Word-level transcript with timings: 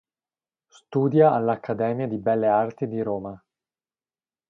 Studia 0.67 1.31
all'Accademia 1.31 2.07
di 2.07 2.17
Belle 2.17 2.47
Arti 2.47 2.87
di 2.87 3.03
Roma. 3.03 3.39